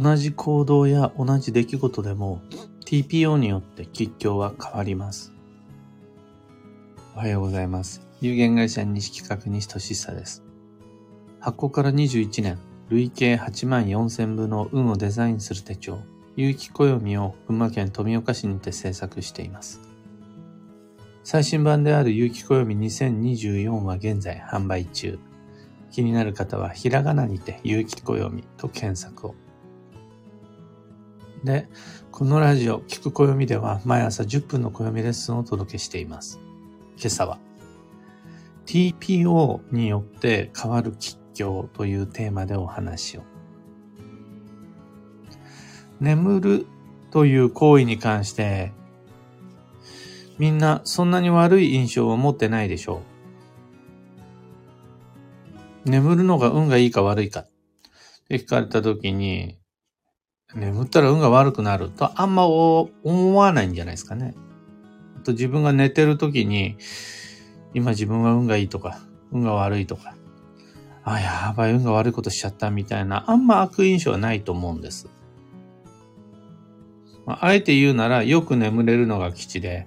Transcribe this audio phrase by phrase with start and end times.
[0.00, 2.40] 同じ行動や同じ出来事でも
[2.86, 5.32] TPO によって吉凶は変わります。
[7.16, 8.06] おはようございます。
[8.20, 10.44] 有限会社西企画西俊久です。
[11.40, 12.58] 発行から21年、
[12.90, 15.98] 累計8万4000部の運をデザインする手帳、
[16.36, 19.80] 有機暦を群馬県富岡市にて制作しています。
[21.24, 25.18] 最新版である有機暦2024は現在販売中。
[25.90, 29.34] 気になる方はひらがなにて有機暦と検索を。
[31.44, 31.68] で、
[32.10, 36.40] このラジオ、聞く暦では毎朝10分の暦レッスンをお届けしています。
[36.96, 37.38] 今朝は
[38.66, 43.22] TPO によって変わる吉祥というテーマでお話を。
[46.00, 46.66] 眠る
[47.10, 48.72] という行為に関して
[50.38, 53.02] みんなそんなに悪い印象を持ってないでしょ
[55.86, 55.90] う。
[55.90, 57.48] 眠るのが運がいいか悪いかっ
[58.28, 59.58] て聞かれた時に
[60.54, 64.34] 眠ったら運が悪くなるとあんま思わないんじゃないですかね。
[65.18, 66.76] あと自分が寝てる時に、
[67.74, 70.14] 今自分は運がいいとか、運が悪いとか、
[71.04, 75.08] あ、やばい、運が悪いことしちゃったみたいな、あんま悪印象はないと思うんです。
[77.26, 79.86] まあ、えて言うなら、よく眠れるのが基地で、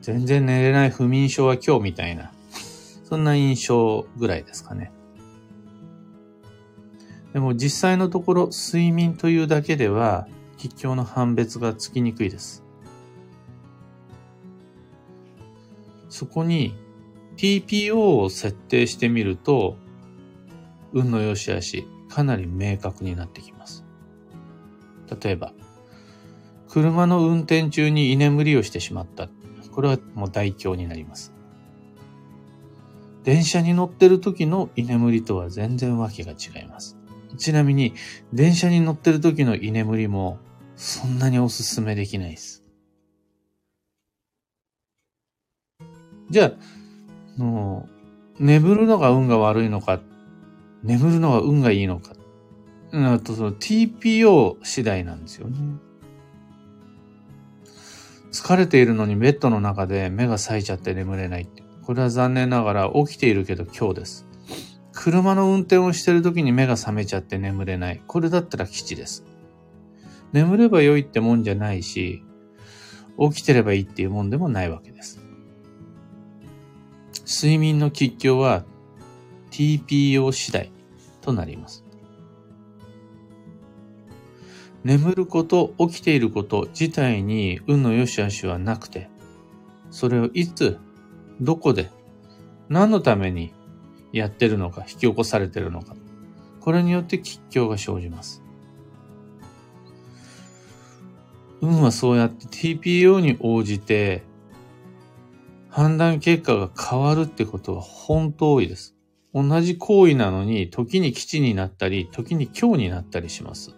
[0.00, 2.32] 全然寝れない不眠症は今日みたいな、
[3.04, 4.90] そんな印象ぐらいですかね。
[7.32, 12.64] でも実際のところ睡眠というだけでは吉祥の判別がつきにくいです。
[16.08, 16.74] そこに
[17.36, 19.76] TPO を設定してみると
[20.92, 23.84] 運の良し悪しかなり明確になってきます。
[25.22, 25.52] 例えば
[26.68, 29.28] 車の運転中に居眠りをしてしまった。
[29.72, 31.32] これはもう大凶になります。
[33.22, 36.99] 電車に乗ってる時の居眠りとは全然わけが違います。
[37.40, 37.94] ちなみに、
[38.32, 40.38] 電車に乗ってる時の居眠りも、
[40.76, 42.62] そんなにおすすめできないです。
[46.30, 46.52] じゃ
[47.38, 47.88] あ、も
[48.38, 50.00] う、眠るのが運が悪いのか、
[50.84, 52.12] 眠るのが運がいいのか、
[52.92, 55.58] あとその TPO 次第なんですよね。
[58.32, 61.62] 疲れているのにベッドの中で目が冴えちゃって眠れないって。
[61.82, 64.29] これは残念ながら起きているけど今日です。
[65.02, 68.02] 車の運転をしてる時に目が覚めちゃって眠れない。
[68.06, 69.24] これだったら基地です。
[70.32, 72.22] 眠れば良いってもんじゃないし、
[73.18, 75.18] 起きてればいいっていうもんでもないわけです。
[77.24, 78.66] 睡眠の吉凶は
[79.50, 80.70] TPO 次第
[81.22, 81.82] となります。
[84.84, 89.08] 眠ること、起きていること自体に運の良し悪しはなくて、
[89.90, 90.78] それをいつ、
[91.40, 91.88] どこで、
[92.68, 93.54] 何のために
[94.12, 95.94] やってるのか、引き起こされてるのか。
[96.60, 98.42] これによって吉凶が生じます。
[101.60, 104.22] 運はそうやって TPO に応じて
[105.68, 108.96] 判断結果が変わるってことは本当多いです。
[109.32, 113.76] 同じ行為なのに時に基地になったり、時に強になったりします。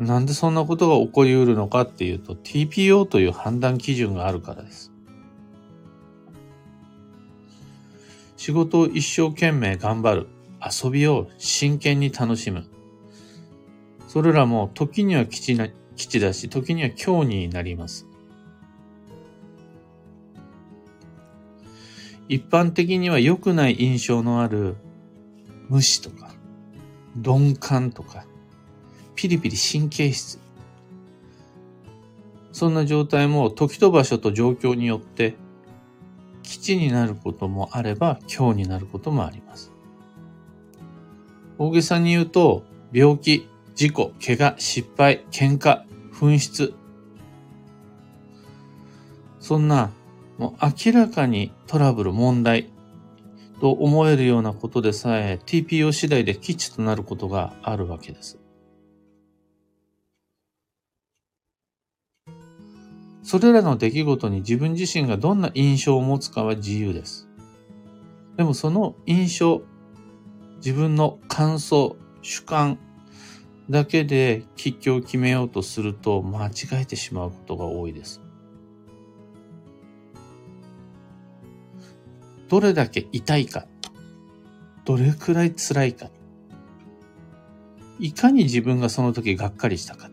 [0.00, 4.92] なんでそんなことが起こりうるのかっていうと TPO という判断基準があるからです。
[8.36, 10.28] 仕事を一生懸命頑張る。
[10.66, 12.66] 遊びを真剣に楽しむ。
[14.08, 18.06] それらも時には基地な、基地だし、時には強になります。
[22.28, 24.76] 一般的には良くない印象のある
[25.68, 26.32] 無視とか、
[27.14, 28.26] 鈍感とか、
[29.14, 30.40] ピリピリ神経質。
[32.52, 35.36] そんな状態も時と場所と状況によって
[36.46, 39.72] 基地になることもあれば強になることもあります。
[41.58, 42.62] 大げさに言うと、
[42.92, 46.72] 病気、事故、怪我、失敗、喧嘩、紛失。
[49.40, 49.90] そんな、
[50.38, 52.70] もう明らかにトラブル、問題
[53.60, 58.38] と思えるようなことでさえ TPO 次第で基地となることがあるわけです。
[63.26, 67.28] それらの出来事に自分自身がどんな印象を持つかは自由です。
[68.36, 69.62] でもその印象、
[70.58, 72.78] 自分の感想、主観
[73.68, 76.50] だけで吉凶を決めようとすると間違
[76.82, 78.22] えてしまうことが多いです。
[82.48, 83.66] どれだけ痛いか、
[84.84, 86.10] どれくらい辛いか、
[87.98, 90.10] いかに自分がその時がっかりしたか、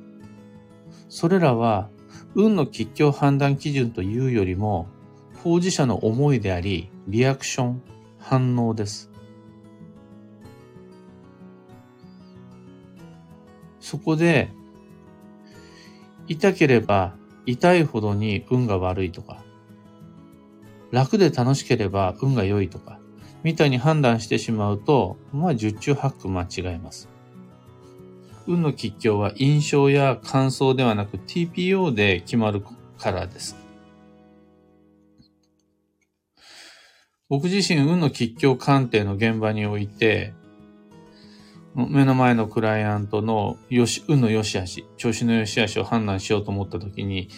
[1.10, 1.92] それらは
[2.36, 4.88] 運の吉凶判断基準というよりも、
[5.44, 7.82] 当事者の思いであり、リアクション、
[8.20, 9.12] 反応です。
[13.80, 14.50] そこで、
[16.28, 17.16] 痛ければ
[17.46, 19.44] 痛いほどに運が悪いとか、
[20.92, 23.00] 楽で楽しければ運が良いとか、
[23.44, 27.10] みたいに判断してしまうと、まあ十中八九間違えます。
[28.48, 32.64] 運の吉凶は印象や感想ではなく TPO で決まる
[32.98, 33.56] からです。
[37.30, 40.34] 僕自身、運の吉凶鑑定の現場において、
[41.74, 47.30] 目の前のクライアントのよし、運の良し悪し、調子の良し悪しを判断しようと思った時に、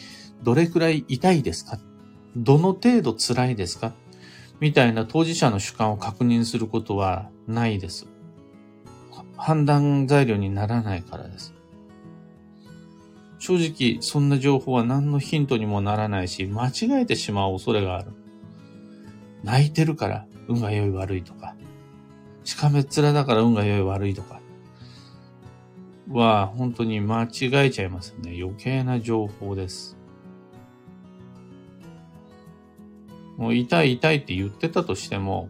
[0.43, 1.79] どれくらい痛いですか？
[2.35, 3.93] どの程度辛いですか？
[4.59, 8.07] みたいな当事者の主観を確認することはないです。
[9.37, 11.53] 判断材料にならないからです。
[13.39, 18.11] 正直、そんな情報は何のヒントにもならないし、間違えてしまう恐れがある。
[19.43, 21.55] 泣いてるから運が良い悪いとか、
[22.43, 24.41] しかめっ面だから運が良い悪いとか、
[26.09, 28.35] は本当に間違えちゃいますね。
[28.39, 29.97] 余計な情報です。
[33.37, 35.49] もう痛い痛いって言ってたとしても、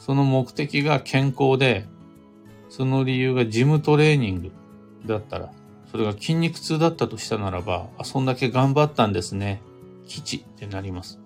[0.00, 1.86] その目的が健康で、
[2.76, 4.52] その理由がジムトレーニング
[5.06, 5.52] だったら、
[5.92, 9.62] それが筋肉痛だったとしたならば、あ、そんだけ頑張ったんですね。
[10.08, 11.20] 基地ってなります。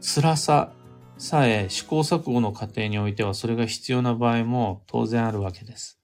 [0.00, 0.72] 辛さ
[1.16, 6.00] さえ試行錯誤の過程においてはそれが必要な場合も当然あるわけです。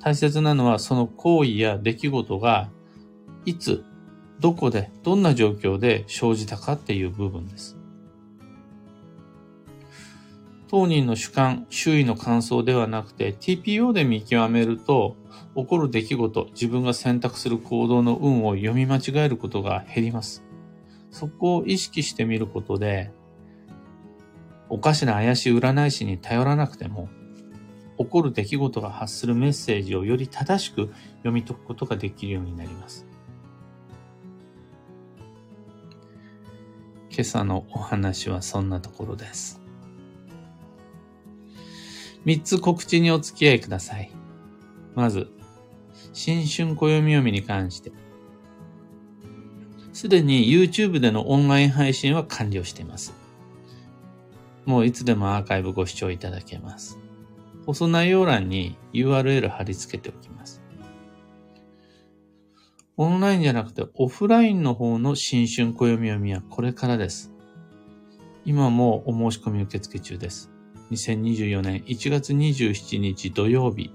[0.00, 2.70] 大切なのはその行為や出来事が
[3.44, 3.84] いつ
[4.38, 7.75] どこで、どんな状況で生じたかっていう部分です。
[10.68, 15.16] 当人の主観、周囲の感想ではなくて TPO で見極めると
[15.54, 20.44] 起こる出来事、自分が選択する行動の運を読み間違えることが減ります。
[21.10, 23.10] そこを意識してみることで、
[24.68, 27.08] おかしな怪しい占い師に頼らなくても、
[27.98, 33.06] 起こる出来事が発するメッセージをより正しく読み解くことができるようになります。
[37.10, 39.65] 今朝のお話はそんなところです。
[42.26, 44.10] 三つ告知にお付き合いください。
[44.96, 45.28] まず、
[46.12, 47.92] 新春暦読みに関して。
[49.92, 53.14] すでに YouTube でのオンライン配信は完了しています。
[54.64, 56.98] もういつでもアーカイブご視聴いただけます。
[57.64, 60.60] 放送内容欄に URL 貼り付けておきます。
[62.96, 67.30] オンラインじゃなくてオフラインの方の新春暦読みはこれからです。
[68.44, 70.55] 今もお申し込み受付中です。
[70.90, 73.90] 2024年1月27日土曜日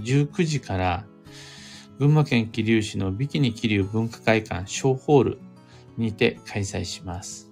[0.00, 1.06] 19時から
[1.98, 5.38] 群馬県桐生市のビキニ桐生文化会館小ホール
[5.96, 7.50] にて開催します。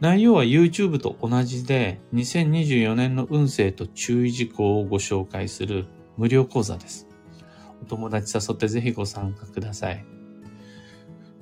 [0.00, 7.08] 内容は YouTube と同じで2024年の運勢と注意事項をご紹介する無料講座です。
[7.82, 10.04] お友達誘ってぜひご参加ください。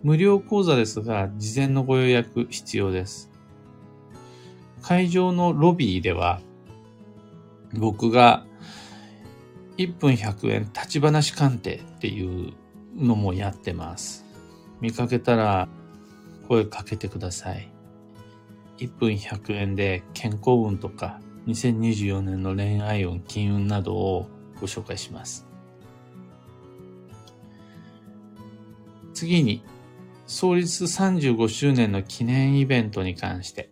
[0.03, 3.31] 無料講座ですが、事前のご予約必要です。
[4.87, 6.41] 会場のロビーでは、
[7.73, 8.47] 僕が
[9.79, 12.53] 1分100円立ち話鑑定っていう
[12.95, 14.25] のもやってます。
[14.81, 15.67] 見かけたら
[16.47, 17.69] 声かけてください。
[18.79, 24.29] 1分100円で健康運とか2024年の恋愛運、金運などを
[24.61, 25.49] ご紹介します。
[29.15, 29.65] 次に、
[30.29, 33.69] 創立35周年の記念イベントに関して、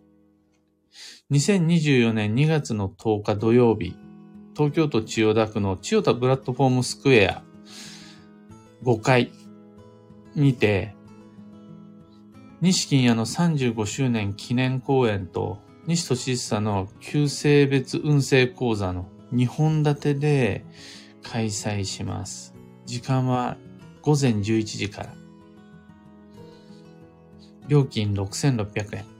[1.31, 3.95] 2024年2月の10日土曜日、
[4.55, 7.43] 東京都千代田区の千代田プラットフォームスクエア
[8.83, 9.31] 5階
[10.35, 10.95] にて、
[12.61, 20.63] 西金屋の35周年記念公演と、西俊久の旧性別運勢講座の2本立てで
[21.23, 22.53] 開催します。
[22.85, 23.57] 時間は
[24.03, 25.09] 午前11時から。
[27.67, 29.14] 料金6600円。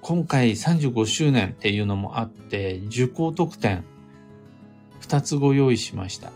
[0.00, 3.84] 今回35周年っていうのもあって、受講特典
[5.00, 6.32] 2つご用意しました。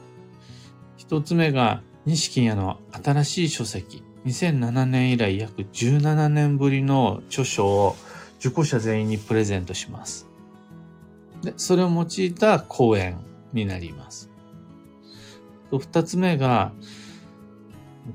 [0.98, 4.02] 1つ目が、錦屋の新しい書籍。
[4.26, 7.96] 2007年以来約17年ぶりの著書を
[8.38, 10.28] 受講者全員にプレゼントします。
[11.42, 13.18] で、それを用いた講演
[13.52, 14.30] になります。
[15.70, 16.72] 二つ目が、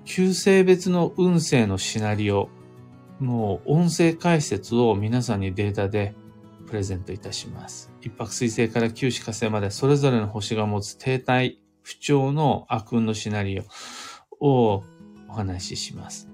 [0.05, 2.49] 旧性別の運勢のシナリオ
[3.21, 6.15] の音声解説を皆さんにデータで
[6.67, 7.91] プレゼントいたします。
[8.01, 13.59] 一泊水星から九死火星までそれぞれの星が持つ停滞、不調の悪運のシナリ
[14.39, 14.83] オを
[15.29, 16.29] お話しします。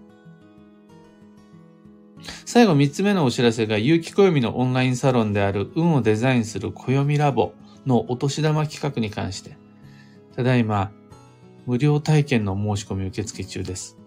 [2.46, 7.54] 最後三つ目のお知らせが、有機暦のオンラインサロンである運をデザインする暦ラボ
[7.86, 9.58] のお年玉企画に関して、
[10.36, 10.92] ただいま
[11.66, 13.98] 無料体験の申し込み受付中です。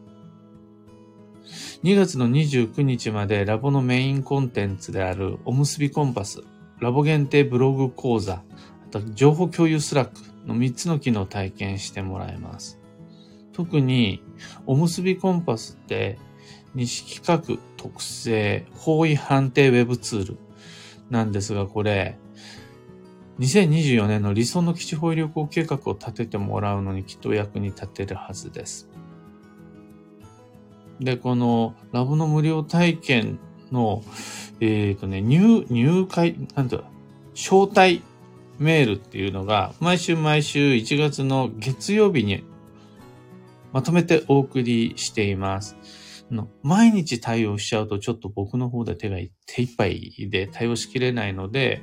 [1.85, 6.43] 2月の29日までラボのメインコンテンツであるおむすびコンパス、
[6.81, 8.43] ラボ限定ブログ講座、あ
[8.91, 10.15] と情報共有スラック
[10.47, 12.81] の3つの機能を体験してもらえます。
[13.53, 14.23] 特に
[14.67, 16.19] おむすびコンパスって
[16.75, 20.39] 西企画特製方位判定ウェブツール
[21.11, 22.19] なんですが、これ、
[23.39, 28.89] 2024年の理想の基地方位旅行計画を立ててもらうのにきっと役に立てるはずです。
[31.01, 33.39] で、このラボの無料体験
[33.71, 34.03] の、
[34.61, 36.85] えっ、ー、とね、入、入会、なんていう
[37.35, 38.03] 招待
[38.59, 42.45] メールっていうのが、毎週毎週1月の月曜日に
[43.73, 45.77] まとめてお送りしています。
[46.31, 51.83] の毎日対応しちゃうとちょっと僕の方で手が手一杯で対応しきれないので、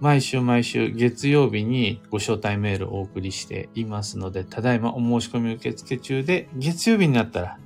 [0.00, 7.58] 毎週毎週月曜日にご招待メールをお送りしていますので、ただいまお申し込み受付中で、月曜日になったら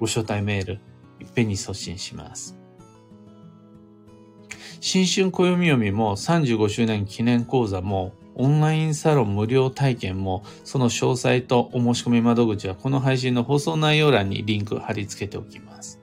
[0.00, 0.80] ご招待メール
[1.20, 2.56] いっぺんに送信します。
[4.80, 16.00] 新春暦読みも35周年記念講座もオンラインサロン無料体験もその詳細とお申し込み窓口はこの配信の放送内容欄にリンク貼り付けておきます。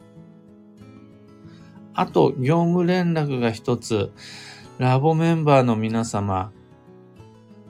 [1.95, 4.11] あと、業務連絡が一つ、
[4.83, 6.51] ラボメンバーの皆様、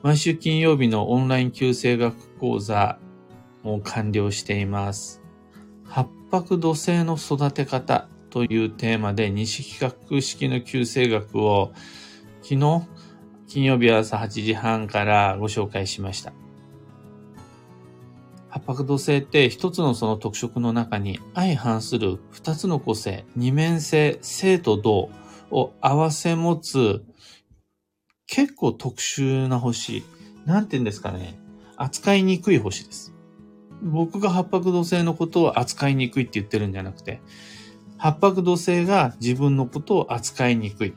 [0.02, 2.98] 毎週金曜日のオンライン旧正学講座
[3.62, 5.22] も完了しています。
[5.84, 11.72] 八白土星の育て方というテーマで西企画式の旧正学を
[12.42, 12.82] 昨日
[13.46, 16.32] 金曜日朝8時半からご紹介しました。
[18.48, 25.10] 八白土星って一つのその特色の中に相反する二つの個性、二面性、性と動
[25.50, 27.04] を合わせ持つ
[28.26, 30.04] 結構特殊な星。
[30.44, 31.38] なんて言うんですかね。
[31.76, 33.12] 扱いにくい星です。
[33.82, 37.20] 僕が八白土星のことを扱いにくいって言ってるんじゃなくて、
[37.98, 40.92] 八白土星が自分のことを扱いにくいっ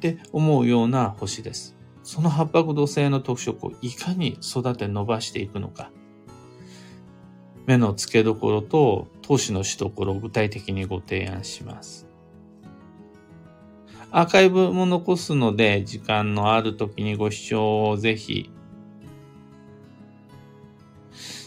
[0.00, 1.76] て思うような星です。
[2.02, 5.90] その八白土星の特色をいかに育て伸ばしていくのか。
[7.66, 12.06] 目の付けどころと投資のしどころを具体的にご提案します。
[14.16, 18.50] アーカイブも残すので、時間のある時にご視聴をぜひ。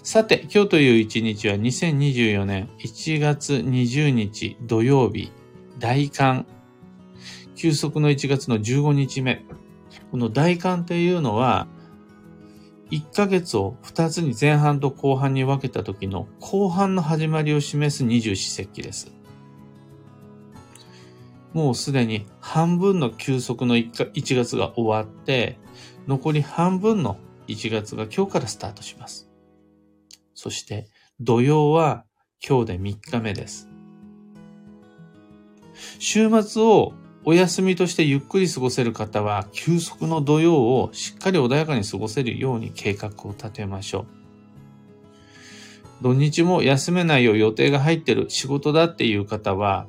[0.03, 5.31] さて、今日という一日は2024年1月20日土曜日、
[5.79, 6.45] 大寒。
[7.55, 9.43] 休息の1月の15日目。
[10.11, 11.67] この大寒っていうのは、
[12.91, 19.18] 1ヶ月を2つに前半と後半に分けた時の後半の始まりを示す二十四節気です。
[21.59, 25.59] もうすでに半分の休息の 1, 1月が終わって、
[26.07, 27.17] 残り半分の
[27.49, 29.29] 1月が今日からスタートします。
[30.33, 30.87] そして
[31.19, 32.05] 土曜は
[32.41, 33.67] 今日で3日目です。
[35.99, 36.93] 週末を
[37.25, 44.05] お休みとしてゆっくり過ごせる方は、休息の土曜をしっかり穏やかに過ごせるように計画を立てましょう。
[46.03, 49.87] 土日も休めないよう予定が入ってる仕事だっていう方は、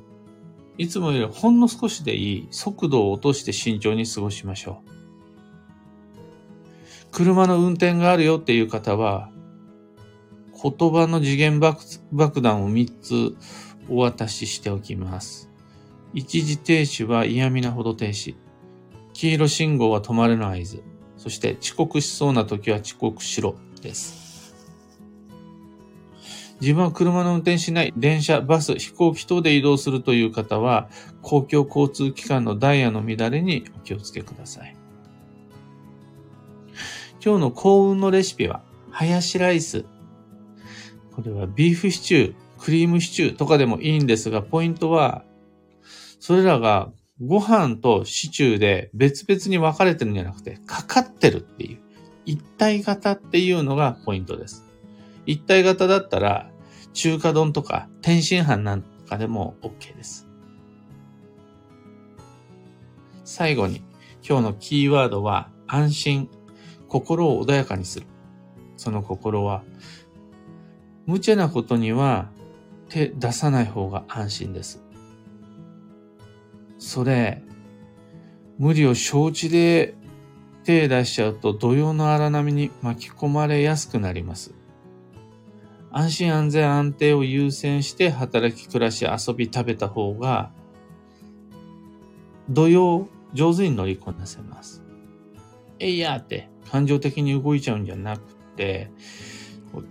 [0.77, 4.91] いつもよりほんの少しでいい速度を落として慎重に過ごしましょう。
[7.11, 9.29] 車の運転があるよっていう方は、
[10.53, 13.35] 言葉の次元爆弾を3つ
[13.89, 15.49] お渡ししておきます。
[16.13, 18.35] 一時停止は嫌味なほど停止。
[19.13, 20.83] 黄色信号は止まれの合図。
[21.17, 24.20] そして遅刻しそうな時は遅刻しろです。
[26.61, 30.89] 自分は車の運転しない、電車、バス、飛行機等で移動するという方は、
[31.23, 34.75] 公共交通機関のダイヤの乱れにお気をつけください。
[37.23, 39.85] 今日の幸運のレシピは、ハヤシライス。
[41.15, 45.23] これはビーフシチュー、クリームシチューとかでもいいんですが、ポイントは、
[46.19, 46.91] それらが
[47.25, 51.79] ご飯とシチューで別々に分かれてるんじゃなくて、かかってるっていう、
[52.27, 54.63] 一体型っていうのがポイントです。
[55.25, 56.50] 一体型だったら、
[56.93, 60.27] 中華丼とか天津飯なんかでも OK です。
[63.23, 63.83] 最後に、
[64.27, 66.29] 今日のキーワードは安心、
[66.89, 68.05] 心を穏やかにする。
[68.75, 69.63] その心は、
[71.05, 72.29] 無茶なことには
[72.89, 74.83] 手出さない方が安心です。
[76.77, 77.41] それ、
[78.57, 79.95] 無理を承知で
[80.63, 84.53] 手出しちゃうと土曜の荒波に巻き込まれやすくなります。
[85.91, 90.51] 安心安全安定を優先して働き暮らし遊び食べた方が
[92.49, 94.83] 土曜上手に乗りこなせます。
[95.79, 98.21] えいやって感情的に動いちゃうんじゃなく
[98.55, 98.91] て、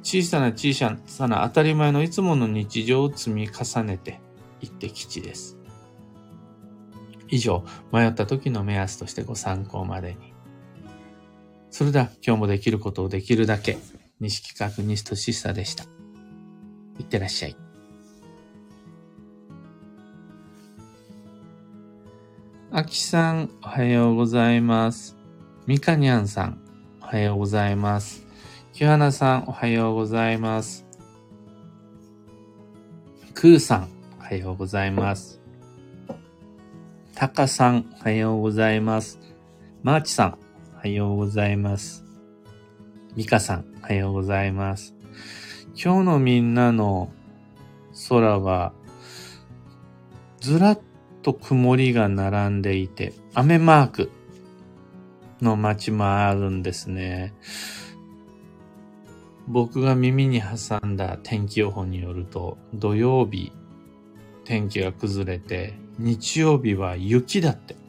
[0.02, 4.20] 小さな小さな当たり前のいつもの日常を積み重ねて
[4.60, 5.58] いって吉です。
[7.28, 10.34] 以上、迷った時の目安としてご参考までに。
[11.70, 13.78] それでは今日もできることをできるだけ、
[14.20, 15.84] 西企画西俊久でした。
[16.98, 17.56] いってらっしゃい。
[22.72, 25.16] あきさん、おはようございます。
[25.66, 26.60] みかにゃんさん、
[27.02, 28.24] おはようございます。
[28.72, 30.86] きはなさん、おはようございます。
[33.34, 33.88] くーさん、
[34.20, 35.40] おはようございます。
[37.14, 39.18] たかさん、おはようございます。
[39.82, 40.38] まーちさん、
[40.74, 42.09] おはようございます。
[43.16, 44.94] みかさん、おはようございます。
[45.74, 47.10] 今日のみんなの
[48.08, 48.72] 空は、
[50.38, 50.80] ずらっ
[51.22, 54.10] と曇りが並んでいて、雨マーク
[55.42, 57.34] の街もあるんですね。
[59.48, 63.50] 僕が耳に挟んだ天気予報によると、土曜日、
[64.44, 67.79] 天気が崩れて、日曜日は雪だって。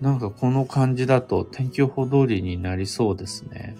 [0.00, 3.76] なんかこの感じだと天気予報通りになりそうですね。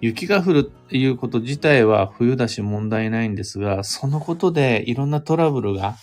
[0.00, 5.96] 雪が降るっていうこと自体は冬だし問題ないんですが、そのことでいろんなトラブルが、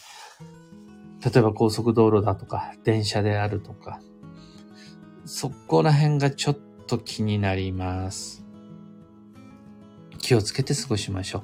[1.23, 3.99] 例えば高速道路だとか、電車であるとか、
[5.25, 8.45] そこら辺がちょっと気になります。
[10.19, 11.43] 気をつけて過ごしましょう。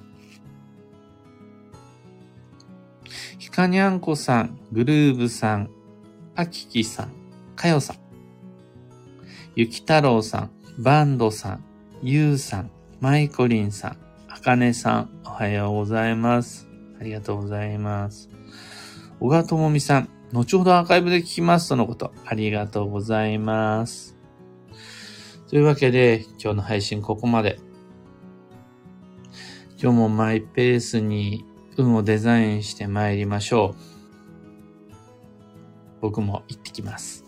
[3.39, 5.69] ひかにゃんこさん、グルーブさん、
[6.35, 7.11] あききさん、
[7.55, 7.97] かよさん、
[9.55, 11.63] ゆきたろうさん、バンドさん、
[12.01, 13.97] ゆうさん、マイコリンさん、
[14.27, 16.67] あかねさん、おはようございます。
[16.99, 18.31] ありがとうございます。
[19.19, 24.17] 小川ともみさん、後ほどアーカイブで聞きますとのこと、ありがとうございます。
[25.49, 27.59] というわけで、今日の配信ここまで。
[29.79, 31.45] 今日もマイペースに
[31.77, 33.92] 運をデザインして参りましょう。
[36.03, 37.22] 僕も行ってきます。